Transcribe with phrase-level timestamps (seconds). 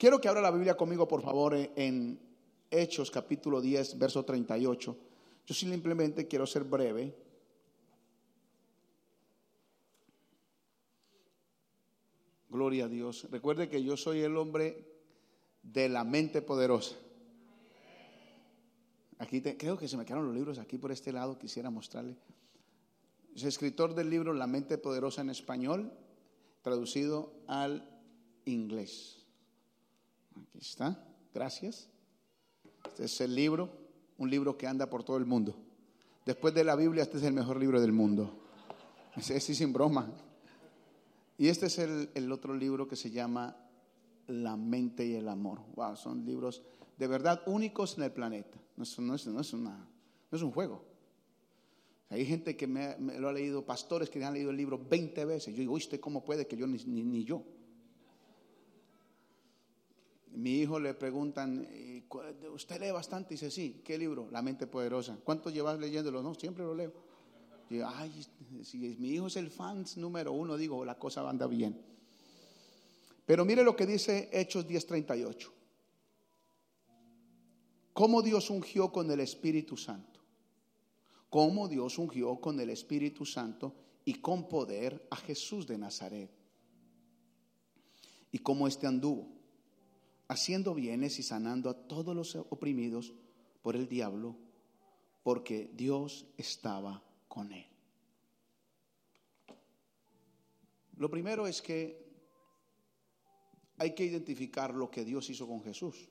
[0.00, 2.18] Quiero que abra la Biblia conmigo, por favor, en
[2.70, 4.96] Hechos capítulo 10, verso 38.
[5.44, 7.14] Yo simplemente quiero ser breve.
[12.48, 13.28] Gloria a Dios.
[13.30, 14.86] Recuerde que yo soy el hombre
[15.62, 16.96] de la mente poderosa.
[19.18, 22.16] Aquí creo que se me quedaron los libros aquí por este lado, quisiera mostrarle.
[23.36, 25.92] Es escritor del libro La mente poderosa en español,
[26.62, 27.86] traducido al
[28.46, 29.19] inglés.
[30.36, 31.02] Aquí está,
[31.32, 31.88] gracias.
[32.86, 33.70] Este es el libro,
[34.18, 35.56] un libro que anda por todo el mundo.
[36.26, 38.30] Después de la Biblia, este es el mejor libro del mundo.
[39.16, 40.10] Ese sin broma.
[41.38, 43.56] Y este es el, otro libro que se llama
[44.26, 45.60] La mente y el amor.
[45.74, 46.62] Wow, son libros
[46.98, 48.58] de verdad únicos en el planeta.
[48.76, 50.84] No es, una, no es un juego.
[52.10, 55.54] Hay gente que me, lo ha leído, pastores que han leído el libro 20 veces.
[55.54, 57.42] Yo digo, ¿usted cómo puede que yo ni, ni, yo?
[60.32, 61.66] Mi hijo le preguntan,
[62.54, 63.34] ¿usted lee bastante?
[63.34, 64.28] Y dice, sí, ¿qué libro?
[64.30, 65.18] La mente poderosa.
[65.24, 66.22] ¿Cuánto llevas leyéndolo?
[66.22, 66.92] No, siempre lo leo.
[67.68, 68.26] Y ay,
[68.62, 71.80] si mi hijo es el fans número uno, digo, la cosa anda bien.
[73.26, 75.50] Pero mire lo que dice Hechos 10:38.
[77.92, 80.10] Cómo Dios ungió con el Espíritu Santo
[81.30, 83.72] cómo Dios ungió con el Espíritu Santo
[84.04, 86.30] y con poder a Jesús de Nazaret.
[88.32, 89.28] Y cómo éste anduvo,
[90.30, 93.12] haciendo bienes y sanando a todos los oprimidos
[93.62, 94.36] por el diablo,
[95.24, 97.66] porque Dios estaba con él.
[100.98, 102.08] Lo primero es que
[103.78, 106.08] hay que identificar lo que Dios hizo con Jesús.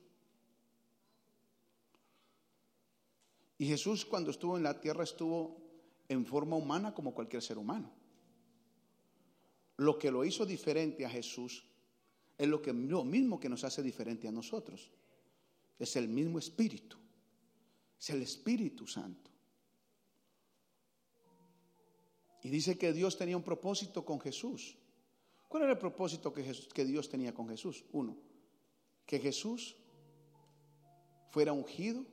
[3.57, 5.61] Y Jesús cuando estuvo en la tierra estuvo
[6.09, 7.89] en forma humana como cualquier ser humano.
[9.77, 11.68] Lo que lo hizo diferente a Jesús
[12.39, 14.89] es lo, mismo que nos hace diferente a nosotros.
[15.77, 16.97] Es el mismo espíritu.
[17.99, 19.29] Es el Espíritu Santo.
[22.41, 24.77] Y dice que Dios tenía un propósito con Jesús.
[25.49, 27.83] ¿Cuál era el propósito que Dios tenía con Jesús?
[27.91, 28.15] Uno,
[29.05, 29.75] que Jesús
[31.31, 32.05] fuera ungido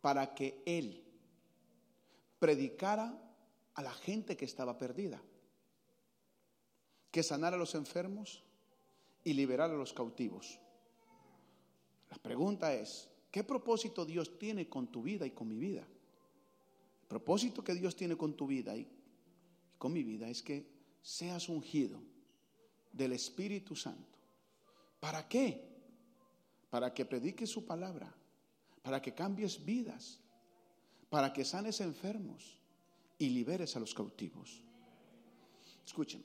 [0.00, 1.04] para que Él
[2.40, 3.16] predicara
[3.74, 5.22] a la gente que estaba perdida,
[7.12, 8.42] que sanara a los enfermos
[9.26, 10.58] y liberara a los cautivos.
[12.10, 15.82] La pregunta es, ¿qué propósito Dios tiene con tu vida y con mi vida?
[17.02, 18.88] El propósito que Dios tiene con tu vida y
[19.76, 20.66] con mi vida es que
[21.02, 22.00] seas ungido
[22.92, 24.18] del Espíritu Santo.
[25.00, 25.60] ¿Para qué?
[26.70, 28.16] Para que prediques su palabra
[28.86, 30.20] para que cambies vidas,
[31.10, 32.56] para que sanes enfermos
[33.18, 34.62] y liberes a los cautivos.
[35.84, 36.22] Escúcheme,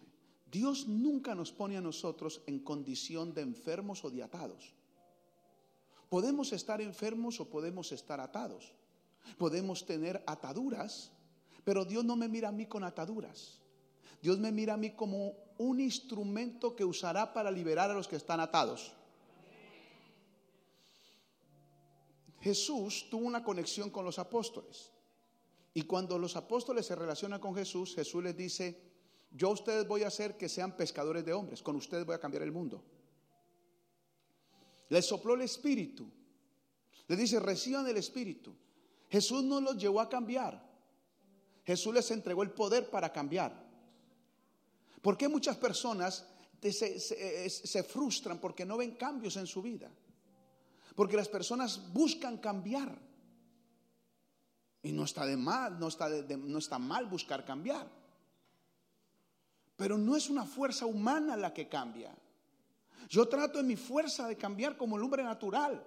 [0.52, 4.74] Dios nunca nos pone a nosotros en condición de enfermos o de atados.
[6.10, 8.74] Podemos estar enfermos o podemos estar atados.
[9.38, 11.12] Podemos tener ataduras,
[11.64, 13.62] pero Dios no me mira a mí con ataduras.
[14.22, 18.18] Dios me mira a mí como un instrumento que usará para liberar a los que
[18.18, 18.92] están atados.
[22.42, 24.92] Jesús tuvo una conexión con los apóstoles.
[25.74, 28.92] Y cuando los apóstoles se relacionan con Jesús, Jesús les dice,
[29.32, 32.20] yo a ustedes voy a hacer que sean pescadores de hombres, con ustedes voy a
[32.20, 32.84] cambiar el mundo.
[34.90, 36.10] Les sopló el Espíritu.
[37.08, 38.54] Les dice, reciban el Espíritu.
[39.10, 40.70] Jesús no los llevó a cambiar.
[41.66, 43.70] Jesús les entregó el poder para cambiar.
[45.02, 46.26] ¿Por qué muchas personas
[46.62, 49.90] se, se frustran porque no ven cambios en su vida?
[50.96, 52.98] Porque las personas buscan cambiar.
[54.84, 58.01] Y no está de mal, no está, no está mal buscar cambiar.
[59.82, 62.16] Pero no es una fuerza humana la que cambia.
[63.10, 65.84] Yo trato en mi fuerza de cambiar como el hombre natural,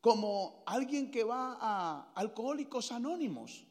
[0.00, 3.64] como alguien que va a Alcohólicos Anónimos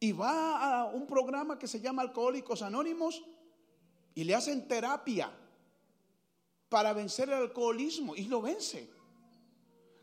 [0.00, 3.22] y va a un programa que se llama Alcohólicos Anónimos
[4.14, 5.30] y le hacen terapia
[6.70, 8.88] para vencer el alcoholismo y lo vence.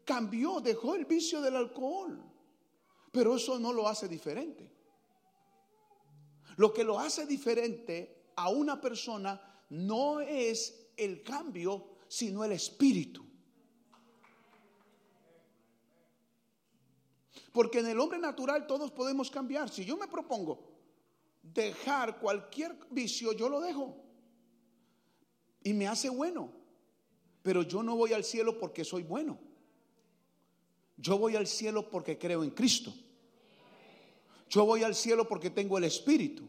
[0.06, 2.16] Cambió, dejó el vicio del alcohol,
[3.12, 4.73] pero eso no lo hace diferente.
[6.58, 13.26] Lo que lo hace diferente a una persona no es el cambio, sino el espíritu.
[17.52, 19.70] Porque en el hombre natural todos podemos cambiar.
[19.70, 20.74] Si yo me propongo
[21.42, 23.96] dejar cualquier vicio, yo lo dejo.
[25.64, 26.52] Y me hace bueno.
[27.44, 29.38] Pero yo no voy al cielo porque soy bueno.
[30.98, 32.94] Yo voy al cielo porque creo en Cristo.
[34.54, 36.48] Yo voy al cielo porque tengo el Espíritu.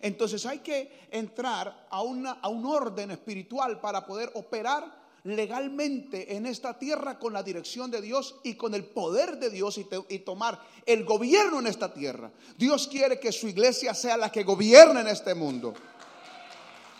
[0.00, 6.46] Entonces hay que entrar a, una, a un orden espiritual para poder operar legalmente en
[6.46, 10.18] esta tierra con la dirección de Dios y con el poder de Dios y, y,
[10.20, 12.32] tomar el gobierno en esta tierra.
[12.56, 15.74] Dios quiere que su iglesia sea la que gobierne en este mundo.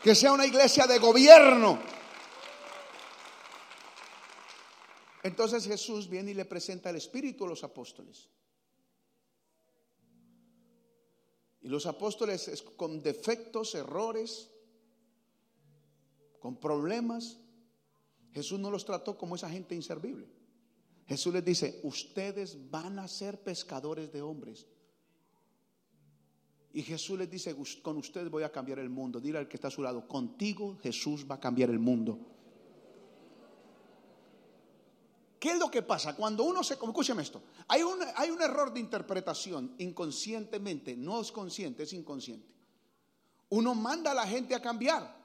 [0.00, 1.76] Que sea una iglesia de gobierno.
[5.24, 8.28] Entonces Jesús viene y le presenta el Espíritu a los apóstoles.
[11.60, 14.50] Y los apóstoles con defectos, errores,
[16.38, 17.40] con problemas,
[18.32, 20.28] Jesús no los trató como esa gente inservible.
[21.06, 24.66] Jesús les dice, ustedes van a ser pescadores de hombres.
[26.72, 29.20] Y Jesús les dice, con ustedes voy a cambiar el mundo.
[29.20, 32.37] Dile al que está a su lado, contigo Jesús va a cambiar el mundo.
[35.38, 36.16] ¿Qué es lo que pasa?
[36.16, 36.74] Cuando uno se...
[36.74, 37.42] Escúcheme esto.
[37.68, 40.96] Hay un, hay un error de interpretación inconscientemente.
[40.96, 42.48] No es consciente, es inconsciente.
[43.50, 45.16] Uno manda a la gente a cambiar.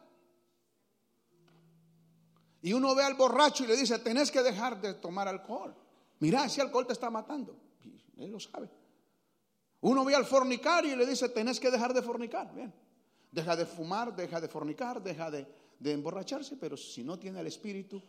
[2.62, 5.76] Y uno ve al borracho y le dice, tenés que dejar de tomar alcohol.
[6.20, 7.58] Mira, ese alcohol te está matando.
[8.18, 8.70] él lo sabe.
[9.82, 12.54] Uno ve al fornicario y le dice, tenés que dejar de fornicar.
[12.54, 12.74] Bien.
[13.32, 15.46] Deja de fumar, deja de fornicar, deja de,
[15.80, 18.02] de emborracharse, pero si no tiene el espíritu,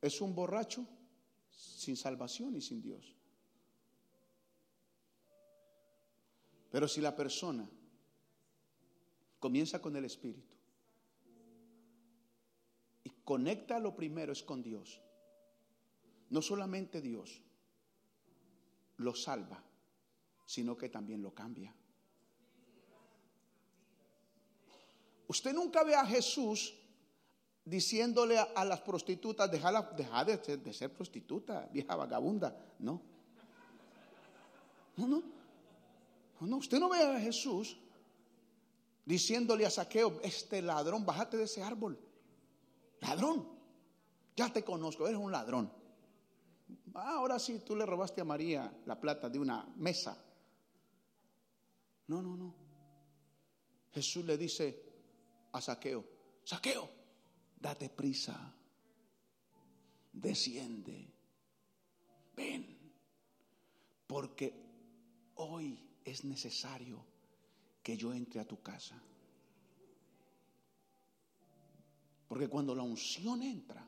[0.00, 0.86] es un borracho
[1.58, 3.14] sin salvación y sin Dios.
[6.70, 7.68] Pero si la persona
[9.40, 10.54] comienza con el Espíritu
[13.02, 15.00] y conecta lo primero es con Dios,
[16.30, 17.42] no solamente Dios
[18.98, 19.62] lo salva,
[20.46, 21.74] sino que también lo cambia.
[25.26, 26.74] Usted nunca ve a Jesús
[27.68, 32.56] diciéndole a, las prostitutas, deja, de, de, ser prostituta, vieja vagabunda.
[32.78, 33.00] No.
[34.96, 35.22] No, no.
[36.40, 36.56] No.
[36.56, 37.76] Usted no ve a Jesús
[39.04, 41.98] diciéndole a Saqueo, este ladrón, bájate de ese árbol.
[43.00, 43.46] Ladrón.
[44.36, 45.70] Ya te conozco, eres un ladrón.
[46.94, 50.16] Ah, ahora sí, tú le robaste a María la plata de una mesa.
[52.06, 52.54] No, no, no.
[53.92, 54.84] Jesús le dice
[55.52, 56.04] a Saqueo,
[56.44, 56.97] Saqueo,
[57.60, 58.54] date prisa,
[60.12, 61.12] desciende,
[62.36, 62.92] ven,
[64.06, 64.54] porque
[65.36, 67.04] hoy es necesario
[67.82, 69.00] que yo entre a tu casa.
[72.28, 73.86] Porque cuando la unción entra,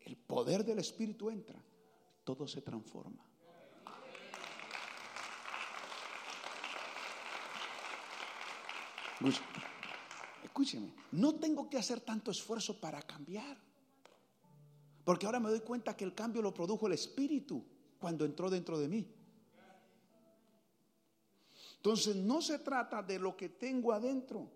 [0.00, 1.62] el poder del Espíritu entra,
[2.24, 3.22] todo se transforma.
[10.52, 13.56] Escúcheme, no tengo que hacer tanto esfuerzo para cambiar.
[15.02, 17.64] Porque ahora me doy cuenta que el cambio lo produjo el Espíritu
[17.98, 19.10] cuando entró dentro de mí.
[21.76, 24.46] Entonces no se trata de lo que tengo adentro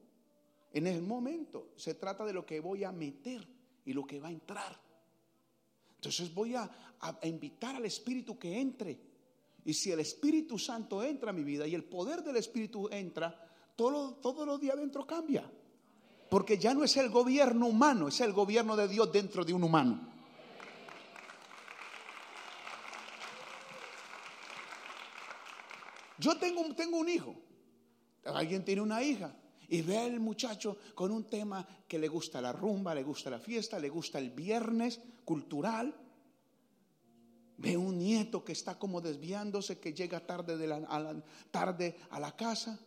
[0.74, 3.48] en el momento, se trata de lo que voy a meter
[3.86, 4.78] y lo que va a entrar.
[5.94, 6.70] Entonces voy a,
[7.22, 9.00] invitar al Espíritu que entre.
[9.64, 13.50] Y si el Espíritu Santo entra a mi vida y el poder del Espíritu entra,
[13.74, 15.50] todo, todo lo de adentro cambia.
[16.28, 19.64] Porque ya no es el gobierno humano, es el gobierno de Dios dentro de un
[19.64, 20.00] humano.
[26.18, 27.36] Yo tengo, tengo un hijo,
[28.24, 29.34] alguien tiene una hija
[29.68, 33.38] y ve al muchacho con un tema que le gusta la rumba, le gusta la
[33.38, 35.94] fiesta, le gusta el viernes cultural.
[37.58, 42.36] Ve un nieto que está como desviándose, que llega tarde, de la, tarde a la
[42.36, 42.78] casa.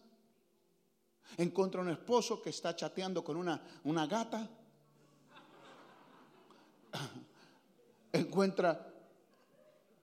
[1.38, 4.50] Encuentra un esposo que está chateando con una, una gata.
[8.13, 8.93] Encuentra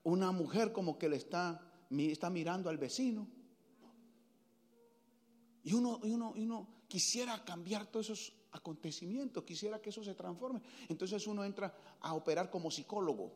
[0.03, 3.27] una mujer como que le está, está mirando al vecino.
[5.63, 10.15] Y uno, y uno, y uno quisiera cambiar todos esos acontecimientos, quisiera que eso se
[10.15, 10.61] transforme.
[10.87, 13.33] Entonces uno entra a operar como psicólogo,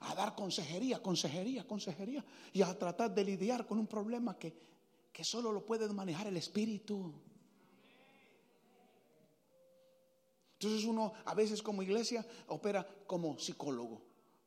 [0.00, 4.73] a dar consejería, consejería, consejería, y a tratar de lidiar con un problema que
[5.14, 7.14] que solo lo puede manejar el Espíritu.
[10.54, 14.02] Entonces uno a veces como iglesia opera como psicólogo,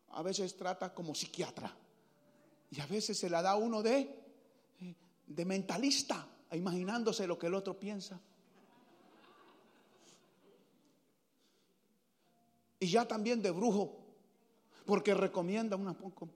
[0.10, 1.74] a veces trata como psiquiatra
[2.70, 4.14] y a veces se la da uno de,
[5.26, 8.20] de mentalista, imaginándose lo que el otro piensa.
[12.78, 13.98] Y ya también de brujo,
[14.86, 15.96] porque recomienda una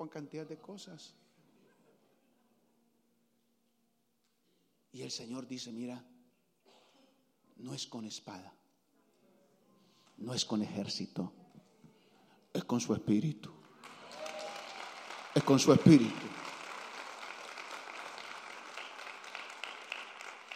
[0.09, 1.15] cantidad de cosas.
[4.93, 6.03] Y el Señor dice, mira,
[7.57, 8.53] no es con espada,
[10.17, 11.31] no es con ejército,
[12.53, 13.51] es con su espíritu.
[15.33, 16.27] Es con su espíritu.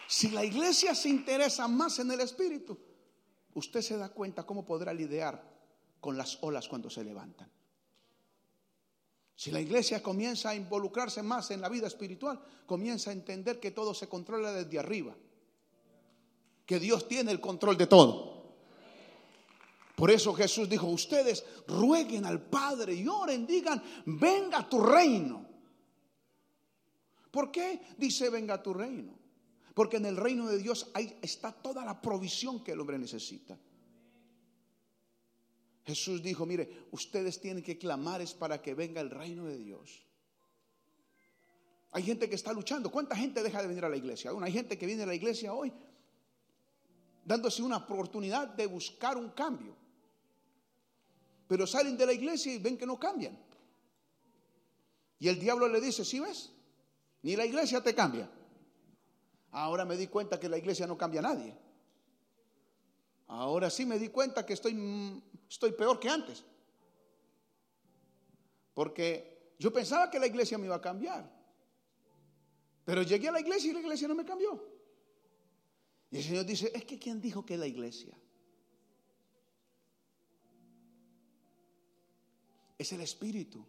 [0.07, 2.77] Si la iglesia se interesa más en el espíritu,
[3.53, 5.41] usted se da cuenta cómo podrá lidiar
[6.01, 7.49] con las olas cuando se levantan.
[9.35, 13.71] Si la iglesia comienza a involucrarse más en la vida espiritual, comienza a entender que
[13.71, 15.15] todo se controla desde arriba,
[16.65, 18.35] que Dios tiene el control de todo.
[19.95, 25.45] Por eso Jesús dijo, ustedes rueguen al Padre y oren, digan, venga tu reino.
[27.31, 29.17] ¿Por qué dice venga tu reino?
[29.73, 33.57] Porque en el reino de Dios ahí está toda la provisión que el hombre necesita.
[35.85, 40.03] Jesús dijo, mire, ustedes tienen que clamar es para que venga el reino de Dios.
[41.91, 42.91] Hay gente que está luchando.
[42.91, 44.31] ¿Cuánta gente deja de venir a la iglesia?
[44.41, 45.71] Hay gente que viene a la iglesia hoy
[47.23, 49.75] dándose una oportunidad de buscar un cambio.
[51.47, 53.37] Pero salen de la iglesia y ven que no cambian.
[55.19, 56.51] Y el diablo le dice, ¿sí ves?
[57.21, 58.29] Ni la iglesia te cambia.
[59.51, 61.55] Ahora me di cuenta que la iglesia no cambia a nadie.
[63.27, 66.43] Ahora sí me di cuenta que estoy, estoy peor que antes.
[68.73, 71.33] Porque yo pensaba que la iglesia me iba a cambiar.
[72.83, 74.63] Pero llegué a la iglesia y la iglesia no me cambió.
[76.11, 78.15] Y el Señor dice, es que ¿quién dijo que la iglesia?
[82.77, 83.65] Es el Espíritu.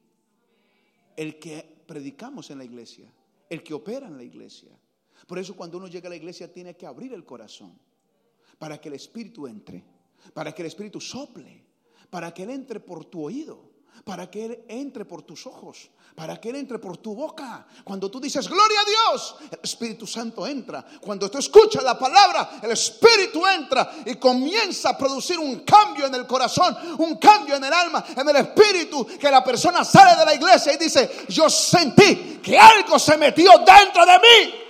[1.16, 3.10] El que predicamos en la iglesia.
[3.48, 4.78] El que opera en la iglesia.
[5.26, 7.78] Por eso cuando uno llega a la iglesia tiene que abrir el corazón
[8.58, 9.84] para que el Espíritu entre,
[10.32, 11.64] para que el Espíritu sople,
[12.10, 16.40] para que Él entre por tu oído, para que Él entre por tus ojos, para
[16.40, 17.66] que Él entre por tu boca.
[17.84, 20.84] Cuando tú dices, gloria a Dios, el Espíritu Santo entra.
[21.00, 26.14] Cuando tú escuchas la palabra, el Espíritu entra y comienza a producir un cambio en
[26.14, 30.25] el corazón, un cambio en el alma, en el Espíritu, que la persona sale de
[30.25, 34.65] la iglesia y dice, yo sentí que algo se metió dentro de mí.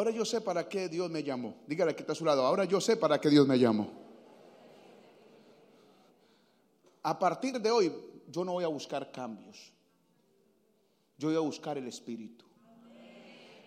[0.00, 1.56] Ahora yo sé para qué Dios me llamó.
[1.66, 2.46] Dígale que está a su lado.
[2.46, 3.92] Ahora yo sé para qué Dios me llamó.
[7.02, 7.92] A partir de hoy,
[8.26, 9.74] yo no voy a buscar cambios.
[11.18, 12.46] Yo voy a buscar el Espíritu.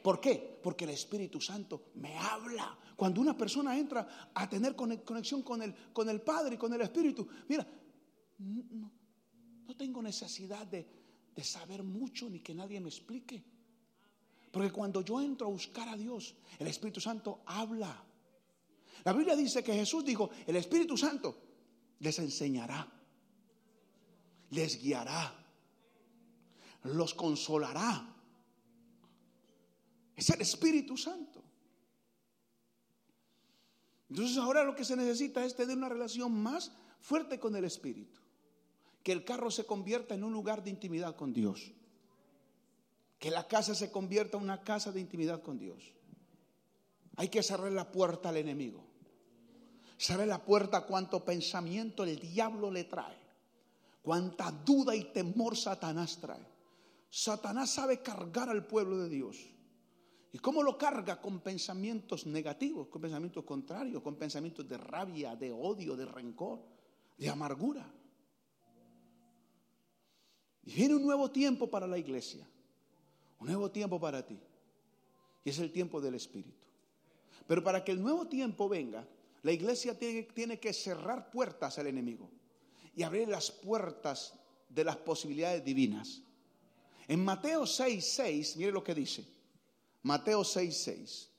[0.01, 0.59] ¿Por qué?
[0.63, 2.79] Porque el Espíritu Santo me habla.
[2.95, 6.81] Cuando una persona entra a tener conexión con el, con el Padre y con el
[6.81, 7.67] Espíritu, mira,
[8.39, 10.83] no, tengo necesidad de,
[11.35, 13.52] de saber mucho ni que nadie me explique.
[14.53, 18.05] Porque cuando yo entro a buscar a Dios, el Espíritu Santo habla.
[19.03, 21.35] La Biblia dice que Jesús dijo, el Espíritu Santo
[21.97, 22.87] les enseñará,
[24.51, 25.33] les guiará,
[26.83, 28.15] los consolará.
[30.15, 31.43] Es el Espíritu Santo.
[34.07, 38.19] Entonces ahora lo que se necesita es tener una relación más fuerte con el Espíritu.
[39.01, 41.73] Que el carro se convierta en un lugar de intimidad con Dios.
[43.23, 45.93] Que la casa se convierta en una casa de intimidad con Dios.
[47.15, 48.83] Hay que cerrar la puerta al enemigo.
[49.97, 53.15] Cerrar la puerta a cuánto pensamiento el diablo le trae.
[54.01, 56.45] Cuánta duda y temor Satanás trae.
[57.09, 59.37] Satanás sabe cargar al pueblo de Dios.
[60.33, 61.21] ¿Y cómo lo carga?
[61.21, 66.59] Con pensamientos negativos, con pensamientos contrarios, con pensamientos de rabia, de odio, de rencor,
[67.17, 67.89] de amargura.
[70.63, 72.45] Y viene un nuevo tiempo para la iglesia.
[73.43, 74.39] Un nuevo tiempo para ti.
[75.43, 76.63] Y es el tiempo del Espíritu.
[77.45, 79.05] Pero para que el nuevo tiempo venga,
[79.41, 82.29] la iglesia tiene, que cerrar puertas al enemigo
[82.95, 84.33] y abrir las puertas
[84.69, 86.21] de las posibilidades divinas.
[87.05, 89.25] En Mateo 6, 6, mire lo que dice.
[90.03, 91.29] Mateo 6, 6.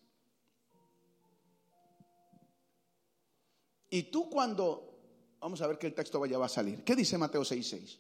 [3.89, 4.99] Y tú cuando,
[5.41, 6.85] vamos a ver que el texto vaya va a salir.
[6.85, 7.99] ¿Qué dice Mateo 6, 6?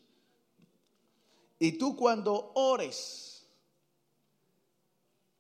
[1.60, 3.33] Y tú cuando ores,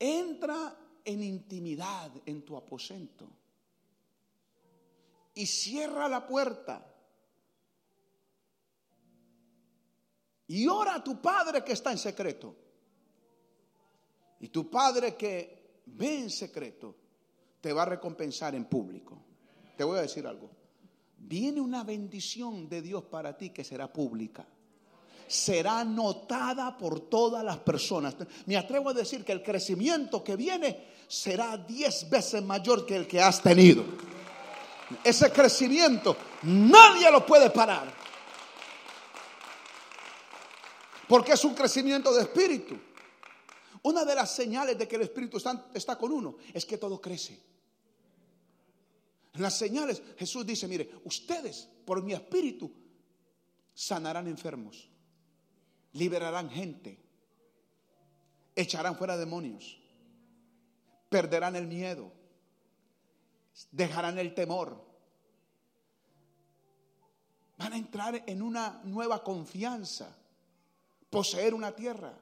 [0.04, 3.28] entra en intimidad en tu aposento
[5.34, 6.90] y cierra la puerta.
[10.46, 12.54] Y ora a tu Padre que está en secreto.
[14.40, 16.94] Y tu Padre que ve en secreto
[17.60, 19.22] te va a recompensar en público.
[19.76, 20.50] Te voy a decir algo.
[21.16, 24.46] Viene una bendición de Dios para ti que será pública
[25.26, 28.14] será notada por todas las personas.
[28.46, 33.06] Me atrevo a decir que el crecimiento que viene será diez veces mayor que el
[33.06, 33.84] que has tenido.
[35.02, 37.92] Ese crecimiento nadie lo puede parar.
[41.08, 42.78] Porque es un crecimiento de espíritu.
[43.82, 46.98] Una de las señales de que el Espíritu Santo está con uno es que todo
[47.00, 47.38] crece.
[49.34, 52.72] Las señales, Jesús dice, mire, ustedes por mi espíritu
[53.74, 54.88] sanarán enfermos,
[55.94, 57.00] liberarán gente,
[58.54, 59.80] echarán fuera demonios,
[61.08, 62.12] perderán el miedo,
[63.70, 64.84] dejarán el temor,
[67.56, 70.14] van a entrar en una nueva confianza,
[71.10, 72.12] poseer una tierra.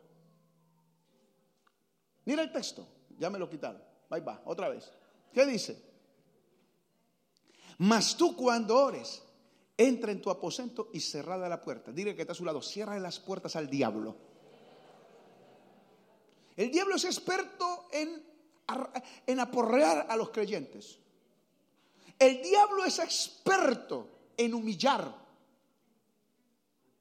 [2.25, 2.87] Mira el texto,
[3.19, 3.83] ya me lo quitaron.
[4.11, 4.93] Ahí va, otra vez.
[5.33, 5.83] ¿Qué dice?
[7.79, 9.23] Mas tú cuando ores,
[9.77, 11.93] entra en tu aposento y cerrada la puerta.
[11.93, 14.17] Dile que está a su lado, cierra las puertas al diablo.
[16.57, 18.23] El diablo es experto en,
[19.27, 20.99] en aporrear a los creyentes.
[22.19, 25.23] El diablo es experto en humillar.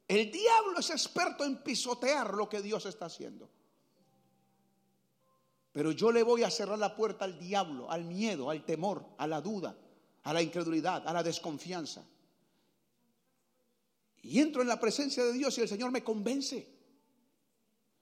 [0.07, 3.49] El diablo es experto en pisotear lo que Dios está haciendo.
[5.71, 9.25] Pero yo le voy a cerrar la puerta al diablo, al miedo, al temor, a
[9.25, 9.75] la duda,
[10.23, 12.03] a la incredulidad, a la desconfianza.
[14.23, 16.67] Y entro en la presencia de Dios y el Señor me convence.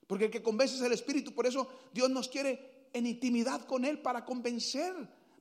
[0.06, 1.34] Porque el que convence es el Espíritu.
[1.34, 4.94] Por eso Dios nos quiere en intimidad con Él para convencer,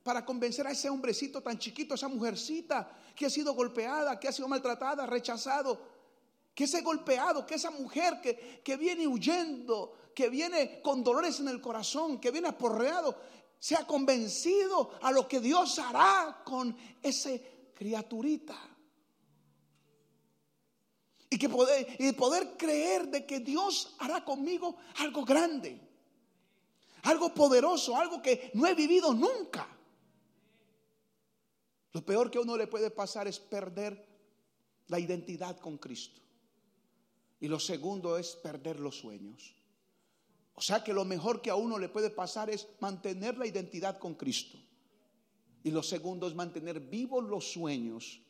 [0.03, 4.31] para convencer a ese hombrecito tan chiquito, esa mujercita que ha sido golpeada, que ha
[4.31, 5.81] sido maltratada, rechazado,
[6.53, 11.47] que ese golpeado, que esa mujer que, que viene huyendo, que viene con dolores en
[11.47, 13.17] el corazón, que viene aporreado,
[13.57, 18.57] sea convencido a lo que Dios hará con ese criaturita.
[21.29, 25.79] Y que poder, y poder creer de que Dios hará conmigo algo grande,
[27.03, 29.67] algo poderoso, algo que no he vivido nunca.
[31.91, 34.07] Lo peor que a uno le puede pasar es perder
[34.87, 36.19] la identidad con Cristo.
[37.39, 39.55] Y lo segundo es perder los sueños.
[40.53, 43.97] O sea que lo mejor que a uno le puede pasar es mantener la identidad
[43.97, 44.57] con Cristo.
[45.63, 48.21] Y lo segundo es mantener vivos los sueños,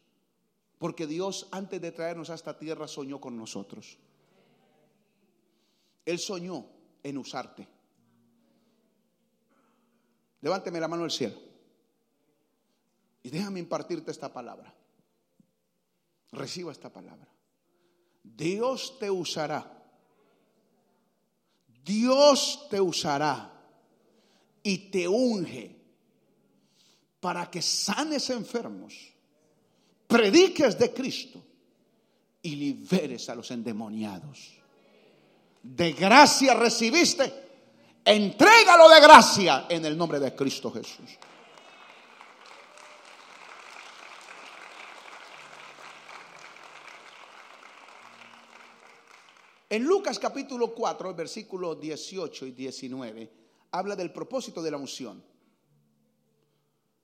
[0.79, 4.00] porque Dios antes de traernos a esta tierra soñó con nosotros.
[6.05, 6.65] Él soñó
[7.03, 7.67] en usarte.
[10.42, 11.37] Levánteme la mano al cielo
[13.22, 14.74] y déjame impartirte esta palabra.
[16.31, 17.27] Reciba esta palabra.
[18.24, 19.79] Dios te usará
[21.89, 23.51] Dios te usará
[24.61, 25.75] y te unge
[27.20, 29.11] para que sanes enfermos,
[30.09, 31.39] prediques de Cristo
[32.41, 34.59] y liberes a los endemoniados.
[35.61, 37.31] De gracia recibiste,
[38.03, 41.11] entrégalo de gracia en el nombre de Cristo Jesús.
[49.69, 53.31] En Lucas capítulo 4, versículos 18 y 19,
[53.69, 55.24] habla del propósito de la unción.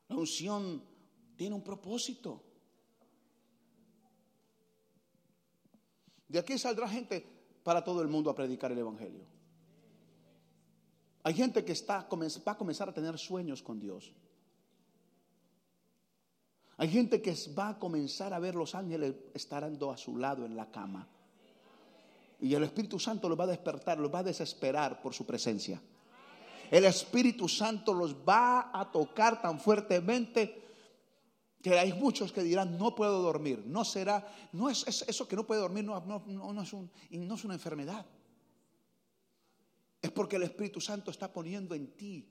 [0.08, 0.84] La unción
[1.36, 2.45] tiene un propósito.
[6.28, 7.26] De aquí saldrá gente
[7.64, 9.26] para todo el mundo a predicar el Evangelio.
[11.24, 12.08] Hay gente que está,
[12.48, 14.14] va a comenzar a tener sueños con Dios.
[16.78, 20.56] Hay gente que va a comenzar a ver los ángeles estarando a su lado en
[20.56, 21.08] la cama.
[22.40, 25.82] Y el Espíritu Santo los va a despertar, los va a desesperar por su presencia.
[26.70, 30.65] El Espíritu Santo los va a tocar tan fuertemente
[31.66, 33.64] que hay muchos que dirán, no puedo dormir.
[33.66, 37.44] No será, no es, eso que no puede dormir, no, no, es un, no es
[37.44, 38.06] una enfermedad.
[40.00, 42.30] Es porque el Espíritu Santo está poniendo en ti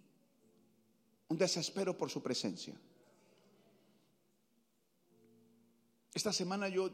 [1.26, 2.80] un desespero por su presencia.
[6.14, 6.88] Esta semana yo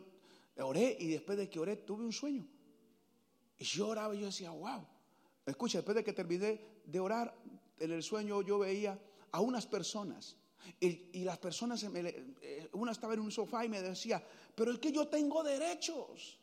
[0.63, 2.49] oré y después de que oré tuve un sueño.
[3.59, 4.87] Y yo oraba y yo decía, wow.
[5.45, 7.37] Escucha, después de que terminé de orar,
[7.79, 8.99] en el sueño yo veía
[9.31, 10.40] a unas personas.
[10.79, 14.23] Y, las personas, eh, una estaba en un sofá y me decía,
[14.55, 16.39] pero es que yo tengo derechos.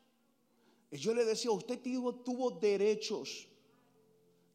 [0.91, 3.47] Y yo le decía, usted tuvo, tuvo derechos,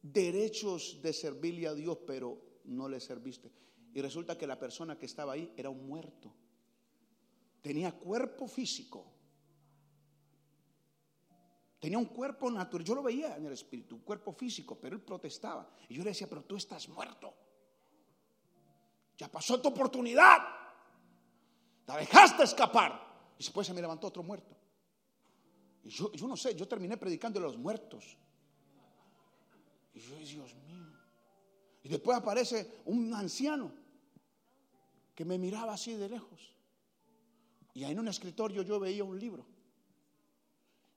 [0.01, 3.51] derechos de servirle a Dios, pero no le serviste.
[3.93, 6.33] Y resulta que la persona que estaba ahí era un muerto.
[7.61, 9.13] Tenía cuerpo físico,
[11.83, 15.01] Tenía un cuerpo natural, yo lo veía en el espíritu, un cuerpo físico, pero él
[15.01, 15.69] protestaba.
[15.89, 17.33] Y yo le decía, pero tú estás muerto.
[19.23, 20.37] Ya pasó tu oportunidad.
[21.87, 23.31] La dejaste escapar.
[23.39, 24.53] Y después se me levantó otro muerto.
[25.81, 28.17] Y yo, yo no sé, yo terminé predicando a los muertos.
[29.93, 30.91] Y yo, Dios mío.
[31.83, 33.71] Y después aparece un anciano
[35.15, 36.53] que me miraba así de lejos.
[37.73, 39.45] Y ahí en un escritorio yo veía un libro.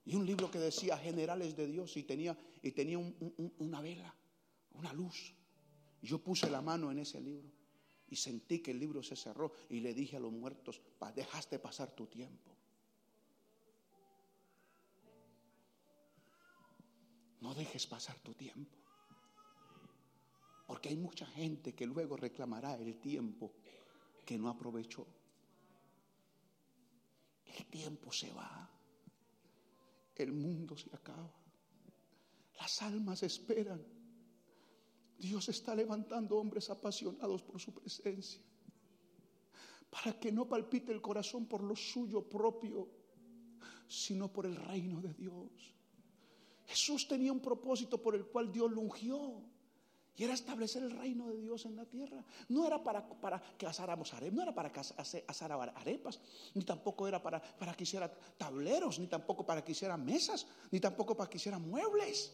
[0.03, 4.13] Y un libro que decía generales de Dios y tenía, y tenía una vela,
[4.73, 5.33] una luz.
[6.01, 7.56] Yo puse la mano en ese libro
[8.09, 10.81] y sentí que el libro se cerró y le dije a los muertos,
[11.15, 12.55] dejaste pasar tu tiempo.
[17.41, 18.77] No dejes pasar tu tiempo.
[20.65, 23.53] Porque hay mucha gente que luego reclamará el tiempo
[24.25, 25.07] que no aprovechó.
[27.45, 28.69] El tiempo se va.
[30.15, 31.31] El mundo se acaba.
[32.59, 33.96] Las almas esperan.
[35.17, 38.41] Dios está levantando hombres apasionados por su presencia.
[39.89, 42.87] Para que no palpite el corazón por lo suyo propio,
[43.87, 45.77] sino por el reino de Dios.
[46.67, 49.41] Jesús tenía un propósito por el cual Dios lo ungió.
[50.17, 52.25] Y era establecer el reino de Dios en la tierra.
[52.49, 56.19] No era para, para que asáramos arepas, no era para que asar arepas,
[56.55, 60.79] ni tampoco era para, para que hiciera tableros, ni tampoco para que hiciera mesas, ni
[60.79, 62.33] tampoco para que hiciera muebles.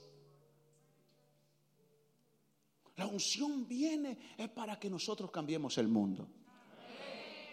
[2.98, 6.28] La unción viene es para que nosotros cambiemos el mundo.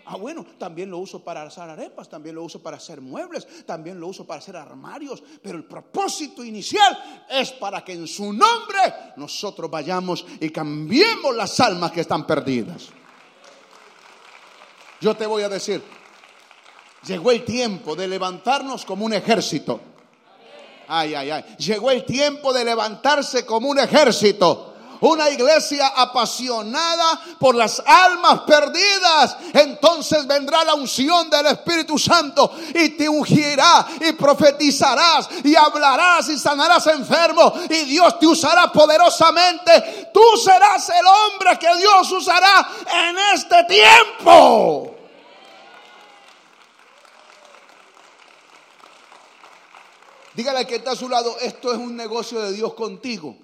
[0.05, 4.00] Ah, bueno, también lo uso para hacer arepas, también lo uso para hacer muebles, también
[4.00, 9.12] lo uso para hacer armarios, pero el propósito inicial es para que en su nombre
[9.16, 12.88] nosotros vayamos y cambiemos las almas que están perdidas.
[15.00, 15.83] Yo te voy a decir,
[17.07, 19.81] llegó el tiempo de levantarnos como un ejército.
[20.88, 21.44] Ay, ay, ay.
[21.57, 24.69] Llegó el tiempo de levantarse como un ejército
[25.00, 32.90] una iglesia apasionada por las almas perdidas, entonces vendrá la unción del Espíritu Santo y
[32.90, 40.10] te ungirá y profetizarás y hablarás y sanarás enfermo y Dios te usará poderosamente.
[40.12, 42.68] Tú serás el hombre que Dios usará
[43.08, 44.96] en este tiempo.
[50.34, 53.36] Dígale que está a su lado, esto es un negocio de Dios contigo.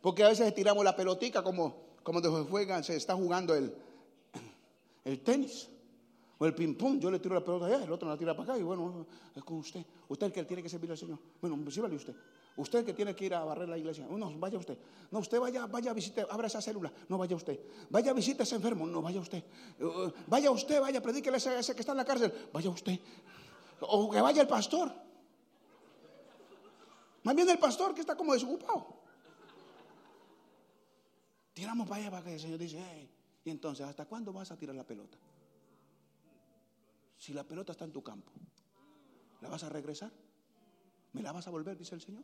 [0.00, 3.74] Porque a veces tiramos la pelotica como, como se juega, se está jugando el,
[5.04, 5.68] el tenis
[6.38, 7.00] o el ping-pong.
[7.00, 9.42] Yo le tiro la pelota allá, el otro la tira para acá y bueno, es
[9.42, 9.84] con usted.
[10.08, 11.18] Usted es el que tiene que servir al Señor.
[11.40, 12.14] Bueno, sírvale usted.
[12.56, 14.06] Usted que tiene que ir a barrer la iglesia.
[14.10, 14.76] No, vaya usted.
[15.12, 16.92] No, usted vaya, vaya a visitar, abra esa célula.
[17.08, 17.58] No vaya usted.
[17.88, 18.84] Vaya a visitar a ese enfermo.
[18.84, 19.44] No vaya usted.
[19.80, 22.32] Uh, vaya usted, vaya, predíquele a ese que está en la cárcel.
[22.52, 22.98] Vaya usted.
[23.80, 24.92] O que vaya el pastor.
[27.22, 28.97] Más bien el pastor que está como desocupado.
[31.58, 33.10] Tiramos para allá para que el Señor dice,
[33.44, 35.18] y entonces, ¿hasta cuándo vas a tirar la pelota?
[37.18, 38.30] Si la pelota está en tu campo,
[39.40, 40.12] ¿la vas a regresar?
[41.14, 41.76] ¿Me la vas a volver?
[41.76, 42.22] Dice el Señor.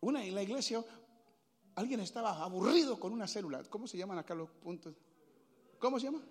[0.00, 0.82] Una en la iglesia,
[1.74, 3.62] alguien estaba aburrido con una célula.
[3.64, 4.94] ¿Cómo se llaman acá los puntos?
[5.78, 6.22] ¿Cómo se llama?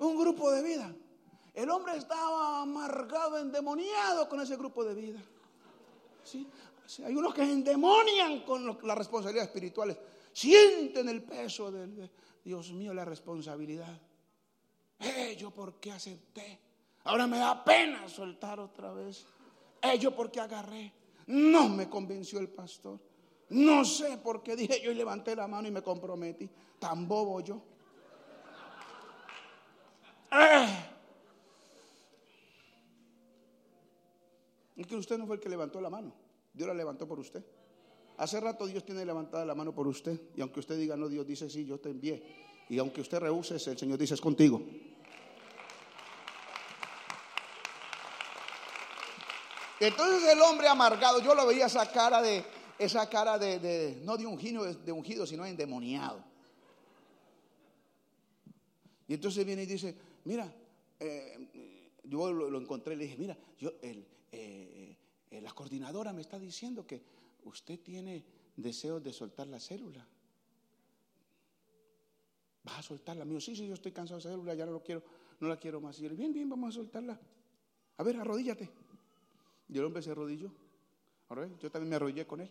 [0.00, 0.92] Un grupo de vida.
[1.54, 5.22] El hombre estaba amargado, endemoniado con ese grupo de vida.
[7.04, 9.96] Hay unos que endemonian con las responsabilidades espirituales.
[10.32, 12.10] Sienten el peso de,
[12.44, 14.00] Dios mío, la responsabilidad.
[15.00, 16.58] Eh, yo por qué acepté.
[17.04, 19.26] Ahora me da pena soltar otra vez.
[19.82, 20.92] Eh, yo por qué agarré.
[21.26, 22.98] No me convenció el pastor.
[23.50, 26.48] No sé por qué dije yo y levanté la mano y me comprometí.
[26.78, 27.62] Tan bobo yo.
[30.32, 30.97] Eh.
[34.78, 36.14] Es que usted no fue el que levantó la mano.
[36.54, 37.44] Dios la levantó por usted.
[38.16, 40.20] Hace rato Dios tiene levantada la mano por usted.
[40.36, 42.22] Y aunque usted diga no, Dios dice sí, yo te envié.
[42.68, 44.62] Y aunque usted rehúse, el Señor dice es contigo.
[49.80, 52.44] Entonces el hombre amargado, yo lo veía esa cara de,
[52.78, 56.24] esa cara de, no de ungido, de ungido, sino endemoniado.
[59.08, 60.52] Y entonces viene y dice, mira,
[61.00, 64.96] eh, yo lo, encontré y le dije, mira, yo, el, eh,
[65.30, 67.02] eh, la coordinadora me está diciendo que
[67.44, 68.24] usted tiene
[68.56, 70.06] deseos de soltar la célula.
[72.64, 73.24] ¿Vas a soltarla?
[73.24, 75.02] Mío, sí, sí, yo estoy cansado de esa célula, ya no lo quiero,
[75.40, 75.98] no la quiero más.
[76.00, 77.18] Y yo bien, bien, vamos a soltarla.
[77.96, 78.70] A ver, arrodíllate.
[79.68, 80.50] Y el hombre se arrodilló.
[81.60, 82.50] Yo también me arrodillé con él.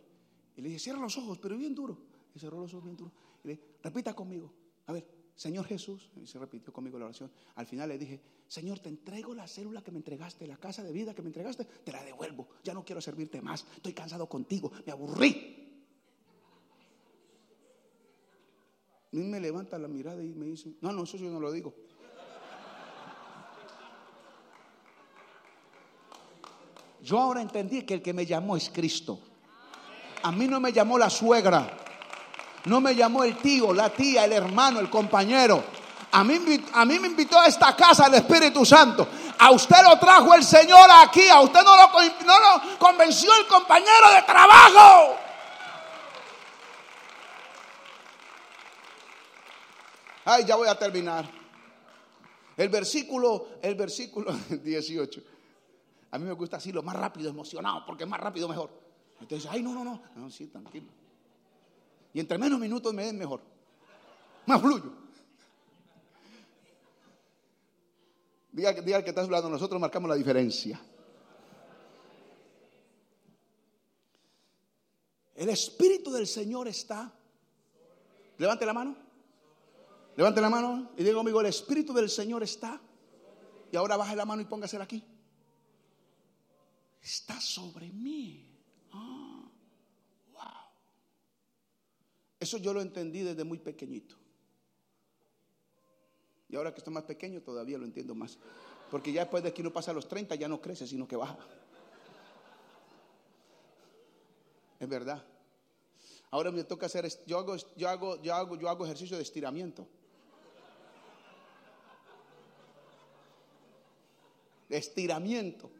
[0.55, 1.97] Y le dije, cierra los ojos, pero bien duro.
[2.35, 3.11] Y cerró los ojos bien duro.
[3.43, 4.51] Y le dije, repita conmigo.
[4.85, 5.05] A ver,
[5.37, 7.31] Señor Jesús, y se repitió conmigo la oración.
[7.55, 10.91] Al final le dije, Señor, te entrego la célula que me entregaste, la casa de
[10.91, 12.47] vida que me entregaste, te la devuelvo.
[12.63, 13.63] Ya no quiero servirte más.
[13.75, 15.63] Estoy cansado contigo, me aburrí.
[19.11, 21.71] Y me levanta la mirada y me dice, no, no, eso yo no lo digo.
[27.03, 29.19] Yo ahora entendí que el que me llamó es Cristo.
[30.23, 31.77] A mí no me llamó la suegra.
[32.67, 35.63] No me llamó el tío, la tía, el hermano, el compañero.
[36.11, 36.37] A mí,
[36.73, 39.07] a mí me invitó a esta casa el Espíritu Santo.
[39.39, 41.29] A usted lo trajo el Señor aquí.
[41.29, 45.15] A usted no lo, convenció el compañero de trabajo.
[50.25, 51.29] Ay, ya voy a terminar.
[52.57, 55.21] El versículo, el versículo 18.
[56.11, 58.69] A mí me gusta así, lo más rápido, emocionado, porque más rápido mejor.
[59.21, 60.01] Entonces, ay, no, no, no.
[60.15, 60.87] No, sí, tranquilo.
[62.17, 63.41] Y entre menos minutos me den mejor.
[64.47, 64.91] Más fluyo.
[68.51, 70.81] Diga, diga que está a su lado, nosotros marcamos la diferencia.
[75.35, 77.13] El Espíritu del Señor está.
[78.39, 78.95] Levante la mano.
[80.15, 82.81] Levante la mano y diga conmigo, el Espíritu del Señor está.
[83.71, 85.03] Y ahora baje la mano y póngasela aquí.
[86.99, 88.43] Está sobre mí.
[88.91, 89.43] Ah,
[90.33, 90.67] wow.
[92.39, 94.15] Eso yo lo entendí desde muy pequeñito.
[96.49, 98.37] Y ahora que estoy más pequeño todavía lo entiendo más.
[98.89, 101.15] Porque ya después de que uno pasa a los 30 ya no crece, sino que
[101.15, 101.37] baja.
[104.79, 105.25] Es verdad.
[106.29, 109.87] Ahora me toca hacer, yo hago, yo hago, yo hago, yo hago ejercicio de estiramiento.
[114.69, 115.71] Estiramiento.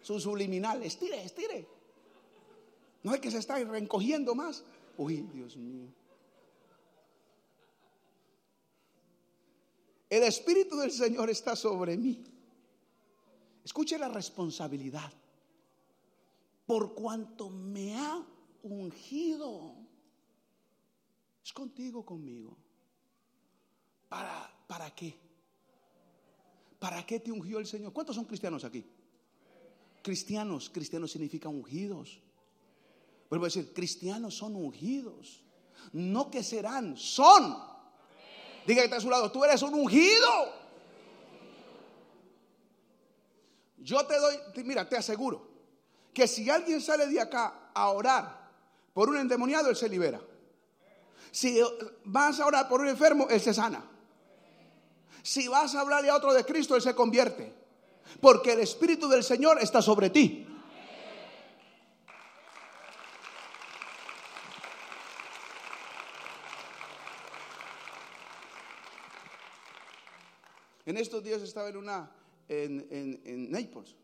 [0.00, 0.82] Su subliminal.
[0.82, 1.66] Estire, estire.
[3.02, 4.64] No es que se está reencogiendo más.
[4.96, 5.88] Uy, Dios mío.
[10.16, 12.24] El Espíritu del Señor está sobre mí.
[13.62, 15.12] Escuche la responsabilidad.
[16.64, 18.26] Por cuanto me ha
[18.62, 19.74] ungido.
[21.44, 22.56] Es contigo, conmigo.
[24.08, 25.14] ¿Para, ¿Para qué?
[26.78, 27.92] ¿Para qué te ungió el Señor?
[27.92, 28.86] ¿Cuántos son cristianos aquí?
[30.00, 32.22] Cristianos, cristianos significa ungidos.
[33.28, 35.42] Vuelvo a decir, cristianos son ungidos.
[35.92, 37.75] No que serán, son.
[38.66, 40.52] Diga que está a su lado, tú eres un ungido.
[43.78, 45.46] Yo te doy, mira, te aseguro
[46.12, 48.50] que si alguien sale de acá a orar
[48.92, 50.20] por un endemoniado, él se libera.
[51.30, 51.60] Si
[52.04, 53.84] vas a orar por un enfermo, él se sana.
[55.22, 57.52] Si vas a hablarle a otro de Cristo, él se convierte.
[58.20, 60.46] Porque el Espíritu del Señor está sobre ti.
[70.86, 72.10] En estos días estaba en una
[72.48, 73.94] en, en, en Naples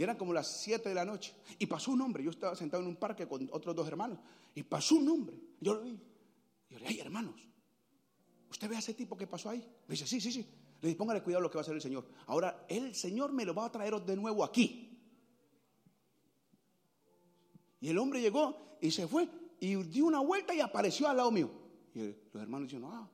[0.00, 1.34] y eran como las 7 de la noche.
[1.58, 2.24] Y pasó un hombre.
[2.24, 4.18] Yo estaba sentado en un parque con otros dos hermanos.
[4.54, 5.38] Y pasó un hombre.
[5.60, 5.90] Yo lo vi.
[5.90, 7.34] Y yo le dije, ay, hermanos,
[8.48, 9.58] ¿usted ve a ese tipo que pasó ahí?
[9.58, 10.40] Me dice, sí, sí, sí.
[10.80, 12.06] Le dije, póngale cuidado lo que va a hacer el Señor.
[12.28, 14.98] Ahora, el Señor me lo va a traer de nuevo aquí.
[17.82, 19.28] Y el hombre llegó y se fue.
[19.60, 21.50] Y dio una vuelta y apareció al lado mío.
[21.94, 23.06] Y los hermanos dicen, ah,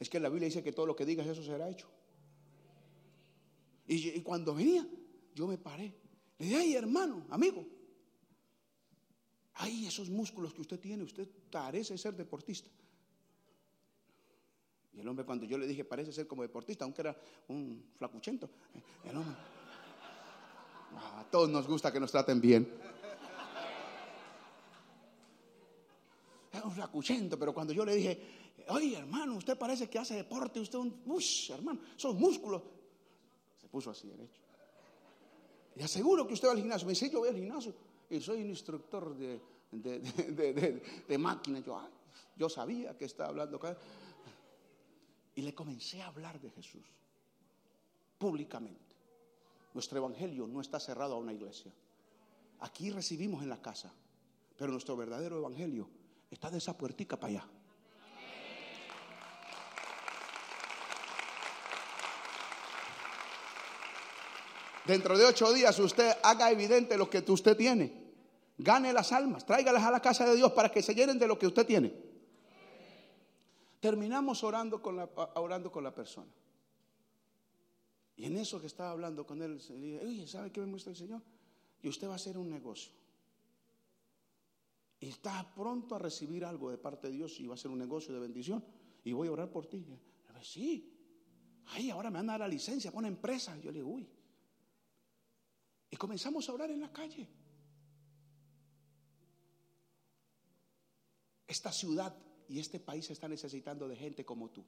[0.00, 1.86] es que la Biblia dice que todo lo que digas, eso será hecho.
[3.88, 4.86] Y, cuando venía,
[5.34, 5.94] yo me paré
[6.38, 7.66] le dije, ay hermano, amigo,
[9.54, 12.68] ay esos músculos que usted tiene, usted parece ser deportista.
[14.92, 17.16] Y el hombre cuando yo le dije, parece ser como deportista, aunque era
[17.48, 18.50] un flacuchento,
[19.04, 19.34] el hombre,
[20.96, 22.70] a todos nos gusta que nos traten bien.
[26.52, 28.20] Era un flacuchento, pero cuando yo le dije,
[28.68, 32.62] oye hermano, usted parece que hace deporte, usted un, uy, hermano, esos músculos,
[33.76, 34.40] puso así derecho.
[35.76, 36.86] Y aseguro que usted va al gimnasio.
[36.86, 37.74] Me dice, yo voy al gimnasio
[38.08, 39.38] y soy un instructor de,
[39.70, 41.62] de, máquinas.
[41.62, 41.78] Yo,
[42.36, 43.60] yo sabía que estaba hablando.
[45.34, 46.86] Y le comencé a hablar de Jesús
[48.16, 48.96] públicamente.
[49.74, 51.70] Nuestro evangelio no está cerrado a una iglesia.
[52.60, 53.92] Aquí recibimos en la casa,
[54.56, 55.86] pero nuestro verdadero evangelio
[56.30, 57.50] está de esa puertica para allá.
[64.86, 68.06] Dentro de ocho días usted haga evidente lo que usted tiene.
[68.58, 71.38] Gane las almas, tráigalas a la casa de Dios para que se llenen de lo
[71.38, 71.92] que usted tiene.
[73.80, 76.32] Terminamos orando con la, orando con la persona.
[78.16, 80.90] Y en eso que estaba hablando con él, le dije, oye, ¿sabe qué me muestra
[80.90, 81.22] el Señor?
[81.82, 82.92] Y usted va a hacer un negocio.
[85.00, 87.78] Y está pronto a recibir algo de parte de Dios y va a ser un
[87.78, 88.64] negocio de bendición.
[89.04, 89.84] Y voy a orar por ti.
[90.40, 90.92] sí.
[91.66, 93.58] Ay, ahora me van a la licencia para una empresa.
[93.58, 94.08] Yo le digo, uy.
[95.96, 97.26] Y comenzamos a orar en la calle.
[101.48, 102.14] Esta ciudad
[102.50, 104.62] y este país está necesitando de gente como tú.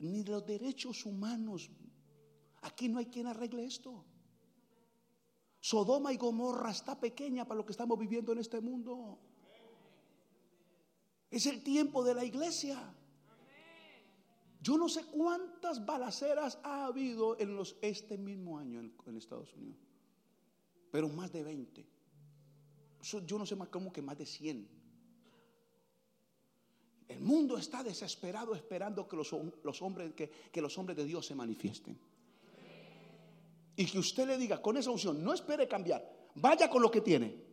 [0.00, 1.70] Ni los derechos humanos.
[2.60, 4.04] Aquí no hay quien arregle esto.
[5.60, 9.18] Sodoma y Gomorra está pequeña para lo que estamos viviendo en este mundo.
[11.30, 12.94] Es el tiempo de la iglesia.
[14.60, 19.91] Yo no sé cuántas balaceras ha habido en los, este mismo año en Estados Unidos
[20.92, 21.86] pero más de 20.
[23.26, 24.68] Yo no sé más cómo que más de 100.
[27.08, 31.98] El mundo está desesperado esperando que los, hombres, que, los hombres de Dios se manifiesten.
[33.74, 37.00] Y que usted le diga con esa unción, no espere cambiar, vaya con lo que
[37.00, 37.52] tiene.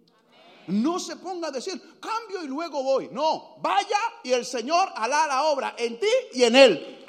[0.67, 3.07] No se ponga a decir, cambio y luego voy.
[3.09, 7.05] No, vaya y el Señor hará la obra en ti y en él.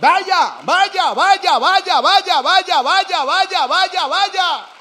[0.00, 4.73] Vaya, vaya, vaya, vaya, vaya, vaya, vaya, vaya, vaya, vaya.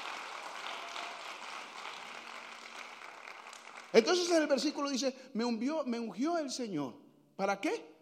[3.93, 6.95] Entonces en el versículo dice, me ungió, el Señor.
[7.35, 7.93] ¿Para qué?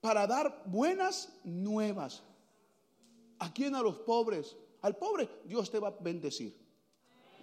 [0.00, 2.22] Para dar buenas nuevas.
[3.38, 3.74] ¿A quién?
[3.74, 4.56] A los pobres.
[4.80, 6.56] Al pobre Dios te va a bendecir.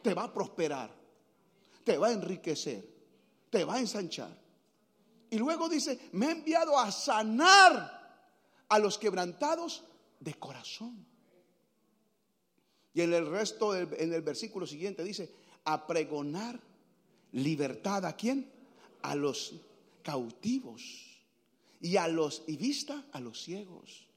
[0.02, 0.92] Te va a prosperar.
[1.84, 2.84] Te va a enriquecer.
[3.52, 4.36] Te va a ensanchar.
[5.30, 8.26] Y luego dice, me ha enviado a sanar
[8.70, 9.84] a los quebrantados
[10.20, 11.06] de corazón.
[12.96, 15.32] Y en el resto, en el versículo siguiente dice,
[15.66, 16.60] a pregonar
[17.34, 18.50] libertad a quién?
[19.02, 19.54] A los
[20.02, 20.82] cautivos
[21.82, 24.08] y a los y vista a los ciegos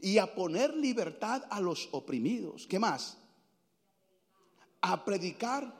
[0.00, 2.66] y a poner libertad a los oprimidos.
[2.66, 3.18] ¿Qué más?
[4.80, 5.78] A predicar.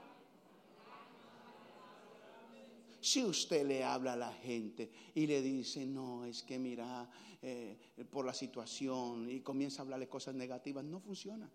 [3.01, 7.79] Si usted le habla a la gente y le dice, no, es que mira, eh,
[8.11, 11.51] por la situación y comienza a hablarle cosas negativas, no funciona.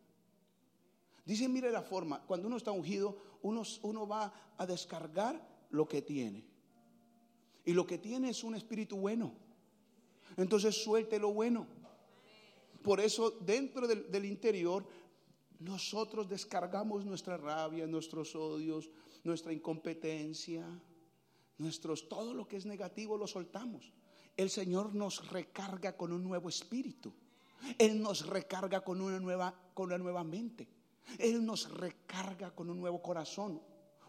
[1.26, 6.46] Dice, mire la forma, cuando uno está ungido, uno, va a descargar lo que tiene.
[7.66, 9.34] Y lo que tiene es un espíritu bueno.
[10.38, 11.66] Entonces suelte lo bueno.
[12.84, 14.86] Por eso dentro del, del interior
[15.60, 18.92] nosotros descargamos nuestra rabia, nuestros odios,
[19.24, 20.68] nuestra incompetencia,
[21.58, 23.92] nuestros todo lo que es negativo lo soltamos.
[24.38, 27.12] El Señor nos recarga con un nuevo espíritu.
[27.80, 30.68] Él nos recarga con una nueva con una nueva mente.
[31.20, 33.62] Él nos recarga con un nuevo corazón,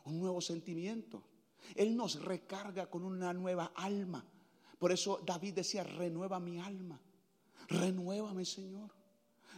[0.05, 1.23] un nuevo sentimiento.
[1.75, 4.25] Él nos recarga con una nueva alma.
[4.79, 7.01] Por eso David decía, renueva mi alma.
[7.69, 8.91] Renuévame, Señor.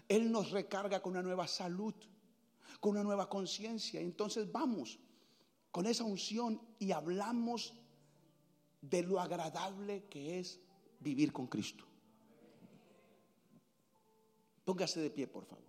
[0.09, 1.95] Él nos recarga con una nueva salud,
[2.81, 4.01] con una nueva conciencia.
[4.01, 4.99] Entonces vamos
[5.71, 7.75] con esa unción y hablamos
[8.81, 10.61] de lo agradable que es
[11.01, 11.85] vivir con Cristo.
[14.65, 15.68] Póngase de pie, por favor.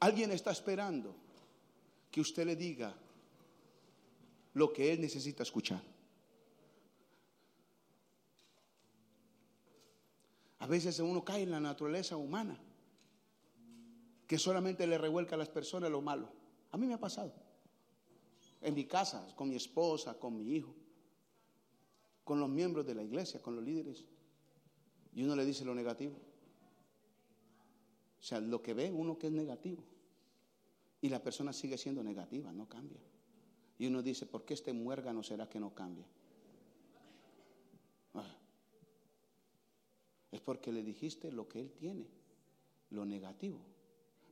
[0.00, 1.14] Alguien está esperando
[2.10, 2.94] que usted le diga
[4.54, 5.82] lo que él necesita escuchar.
[10.58, 12.58] A veces uno cae en la naturaleza humana,
[14.26, 16.28] que solamente le revuelca a las personas lo malo.
[16.72, 17.32] A mí me ha pasado.
[18.60, 20.74] En mi casa, con mi esposa, con mi hijo,
[22.24, 24.04] con los miembros de la iglesia, con los líderes.
[25.14, 26.18] Y uno le dice lo negativo.
[28.26, 29.84] O sea, lo que ve uno que es negativo.
[31.00, 32.98] Y la persona sigue siendo negativa, no cambia.
[33.78, 36.04] Y uno dice, ¿por qué este muérgano será que no cambia?
[38.14, 38.36] Ah.
[40.32, 42.08] Es porque le dijiste lo que él tiene,
[42.90, 43.60] lo negativo.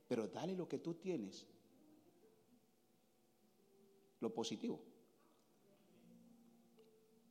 [0.09, 1.45] Pero dale lo que tú tienes,
[4.19, 4.81] lo positivo.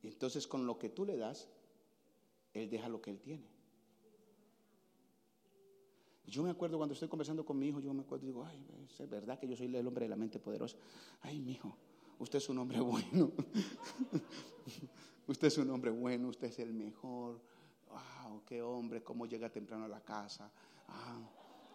[0.01, 1.47] Y entonces con lo que tú le das,
[2.55, 3.54] él deja lo que él tiene.
[6.27, 8.65] Yo me acuerdo cuando estoy conversando con mi hijo, yo me acuerdo y digo, ay,
[8.99, 10.77] es verdad que yo soy el hombre de la mente poderosa.
[11.21, 11.75] Ay, mi hijo,
[12.19, 13.31] usted es un hombre bueno.
[15.27, 17.39] usted es un hombre bueno, usted es el mejor.
[17.89, 20.51] Wow, qué hombre, cómo llega temprano a la casa.
[20.87, 21.19] Ah,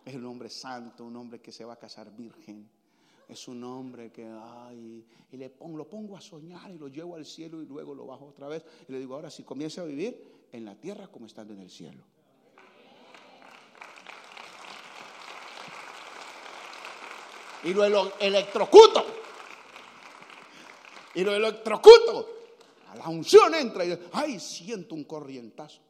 [0.05, 2.69] es un hombre santo, un hombre que se va a casar virgen.
[3.29, 7.15] Es un hombre que, ay, y le pongo, lo pongo a soñar y lo llevo
[7.15, 8.65] al cielo y luego lo bajo otra vez.
[8.89, 11.71] Y le digo, ahora si comienza a vivir en la tierra como estando en el
[11.71, 12.03] cielo.
[17.64, 17.85] Y lo
[18.18, 19.05] electrocuto.
[21.14, 22.29] Y lo electrocuto.
[22.88, 25.81] A la unción entra y ay, siento un corrientazo.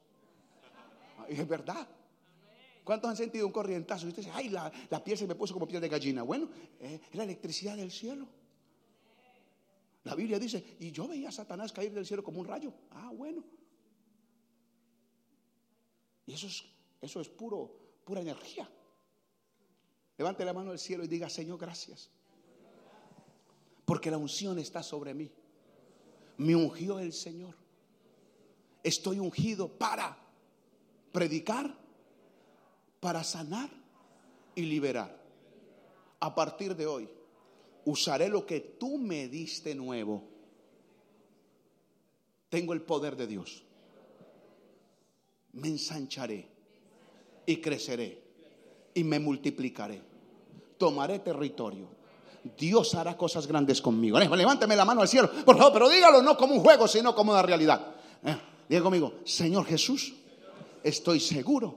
[1.28, 1.86] Y es verdad.
[2.84, 4.06] ¿Cuántos han sentido un corrientazo?
[4.06, 4.70] Y usted dice, ay, la,
[5.04, 6.22] piel se me puso como piel de gallina.
[6.22, 8.26] Bueno, es la electricidad del cielo.
[10.04, 12.72] La Biblia dice, y yo veía a Satanás caer del cielo como un rayo.
[12.90, 13.44] Ah, bueno.
[16.26, 16.64] Y eso es,
[17.00, 17.70] eso es puro,
[18.04, 18.68] pura energía.
[20.20, 22.10] Levante la mano al cielo y diga, Señor, gracias.
[23.86, 25.30] Porque la unción está sobre mí.
[26.36, 27.54] Me ungió el Señor.
[28.82, 30.18] Estoy ungido para
[31.10, 31.74] predicar,
[33.00, 33.70] para sanar
[34.54, 35.24] y liberar.
[36.20, 37.08] A partir de hoy,
[37.86, 40.22] usaré lo que tú me diste nuevo.
[42.50, 43.64] Tengo el poder de Dios.
[45.54, 46.46] Me ensancharé
[47.46, 48.22] y creceré
[48.92, 50.09] y me multiplicaré
[50.80, 51.86] tomaré territorio,
[52.56, 54.18] Dios hará cosas grandes conmigo.
[54.18, 57.32] Levánteme la mano al cielo, por favor, pero dígalo no como un juego, sino como
[57.32, 57.86] una realidad.
[58.24, 60.14] Eh, diga conmigo, Señor Jesús,
[60.82, 61.74] estoy seguro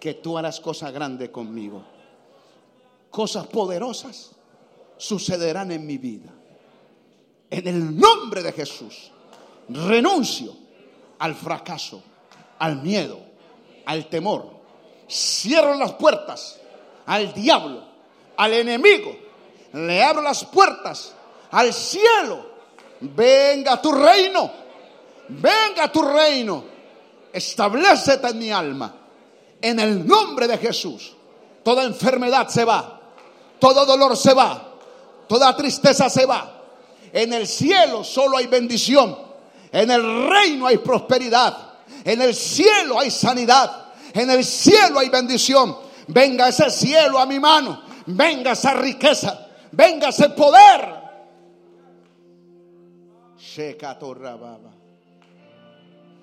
[0.00, 1.84] que tú harás cosas grandes conmigo.
[3.08, 4.32] Cosas poderosas
[4.96, 6.34] sucederán en mi vida.
[7.48, 9.12] En el nombre de Jesús,
[9.68, 10.56] renuncio
[11.20, 12.02] al fracaso,
[12.58, 13.20] al miedo,
[13.86, 14.50] al temor.
[15.08, 16.60] Cierro las puertas
[17.06, 17.93] al diablo,
[18.36, 19.16] al enemigo.
[19.72, 21.14] Le abro las puertas
[21.50, 22.46] al cielo.
[23.00, 24.50] Venga tu reino.
[25.28, 26.64] Venga tu reino.
[27.32, 28.94] Establecete en mi alma.
[29.60, 31.14] En el nombre de Jesús.
[31.62, 33.00] Toda enfermedad se va.
[33.58, 34.74] Todo dolor se va.
[35.26, 36.62] Toda tristeza se va.
[37.12, 39.16] En el cielo solo hay bendición.
[39.72, 41.56] En el reino hay prosperidad.
[42.04, 43.86] En el cielo hay sanidad.
[44.12, 45.76] En el cielo hay bendición.
[46.08, 47.82] Venga ese cielo a mi mano.
[48.06, 49.48] Venga esa riqueza.
[49.72, 51.02] Venga ese poder.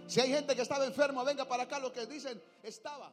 [0.08, 1.80] Si hay gente que estaba enferma, venga para acá.
[1.80, 3.12] Lo que dicen estaba.